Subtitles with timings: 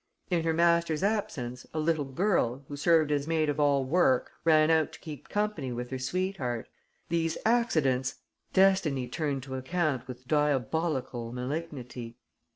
[0.31, 4.71] In her master's absence, a little girl who served as maid of all work ran
[4.71, 6.67] out to keep company with her sweetheart.
[7.09, 8.15] These accidents
[8.51, 12.17] destiny turned to account with diabolical malignity.